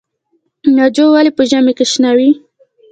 [0.75, 2.29] ناجو ولې په ژمي کې شنه وي؟